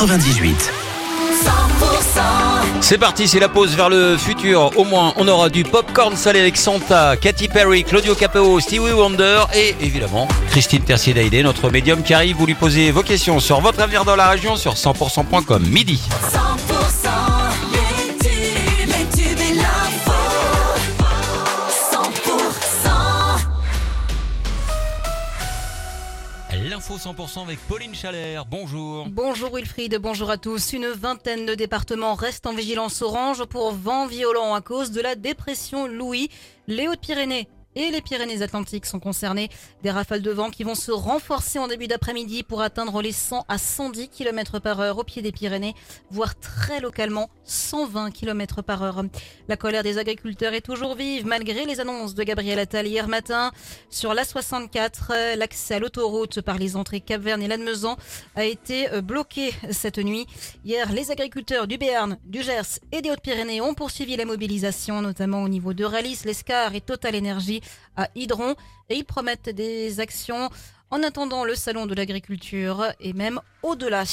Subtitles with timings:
[0.00, 0.72] 98.
[2.80, 4.70] C'est parti, c'est la pause vers le futur.
[4.78, 9.42] Au moins, on aura du popcorn salé avec Santa, Katy Perry, Claudio Capeo, Stevie Wonder
[9.54, 12.36] et évidemment Christine Tercier-Daïdé, notre médium qui arrive.
[12.36, 15.66] Vous lui posez vos questions sur votre avenir dans la région sur 100%.com.
[15.66, 16.00] Midi.
[16.32, 17.49] 100%
[26.68, 28.44] L'info 100% avec Pauline Chalère.
[28.44, 29.06] Bonjour.
[29.08, 30.74] Bonjour Wilfried, bonjour à tous.
[30.74, 35.14] Une vingtaine de départements restent en vigilance orange pour vent violent à cause de la
[35.14, 36.28] dépression Louis.
[36.66, 39.48] Les Hautes-Pyrénées et les Pyrénées-Atlantiques sont concernés.
[39.82, 43.44] Des rafales de vent qui vont se renforcer en début d'après-midi pour atteindre les 100
[43.48, 45.74] à 110 km par heure au pied des Pyrénées,
[46.10, 49.02] voire très localement 120 km par heure.
[49.48, 53.52] La colère des agriculteurs est toujours vive malgré les annonces de Gabriel Attal hier matin.
[53.88, 57.96] Sur la 64, euh, l'accès à l'autoroute par les entrées Cap-Verne et Lannemezan
[58.34, 60.26] a été euh, bloqué cette nuit.
[60.64, 65.42] Hier, les agriculteurs du Béarn, du Gers et des Hautes-Pyrénées ont poursuivi la mobilisation, notamment
[65.42, 67.59] au niveau de Ralis, l'Escar et Total Énergie
[67.96, 68.54] à Hydron.
[68.88, 70.50] Et ils promettent des actions
[70.90, 74.04] en attendant le salon de l'agriculture et même au-delà.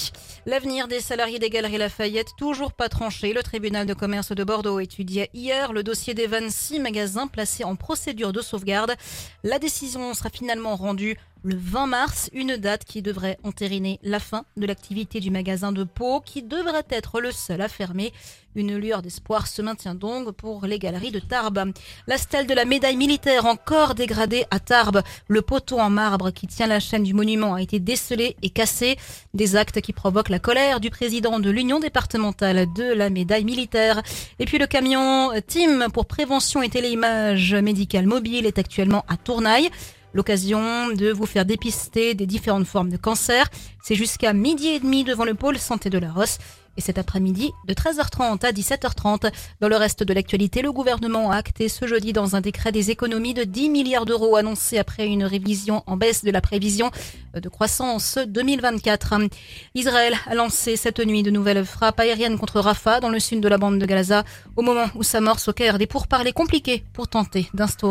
[0.45, 3.33] L'avenir des salariés des Galeries Lafayette, toujours pas tranché.
[3.33, 7.75] Le tribunal de commerce de Bordeaux étudiait hier le dossier des 26 magasins placés en
[7.75, 8.95] procédure de sauvegarde.
[9.44, 14.44] La décision sera finalement rendue le 20 mars, une date qui devrait entériner la fin
[14.58, 18.11] de l'activité du magasin de Pau, qui devrait être le seul à fermer.
[18.55, 21.72] Une lueur d'espoir se maintient donc pour les galeries de Tarbes.
[22.08, 25.03] La stèle de la médaille militaire encore dégradée à Tarbes.
[25.28, 28.98] Le poteau en marbre qui tient la chaîne du monument a été décelé et cassé.
[29.34, 34.02] Des actes qui provoquent la colère du président de l'Union départementale de la médaille militaire.
[34.40, 39.70] Et puis le camion Team pour prévention et téléimage médicale mobile est actuellement à Tournaille.
[40.13, 43.47] L'occasion de vous faire dépister des différentes formes de cancer.
[43.83, 46.38] C'est jusqu'à midi et demi devant le pôle santé de la Rosse.
[46.77, 49.31] Et cet après-midi, de 13h30 à 17h30.
[49.61, 52.91] Dans le reste de l'actualité, le gouvernement a acté ce jeudi dans un décret des
[52.91, 56.92] économies de 10 milliards d'euros annoncées après une révision en baisse de la prévision
[57.33, 59.15] de croissance 2024.
[59.73, 63.48] Israël a lancé cette nuit de nouvelles frappes aériennes contre Rafah dans le sud de
[63.48, 64.23] la bande de Gaza
[64.55, 67.87] au moment où s'amorce au Caire des pourparlers compliqués pour tenter d'instaurer